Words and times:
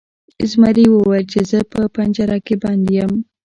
زمري 0.49 0.85
وویل 0.89 1.25
چې 1.31 1.39
زه 1.49 1.59
په 1.71 1.81
پنجره 1.95 2.37
کې 2.45 2.55
بند 2.63 2.85
یم. 2.97 3.13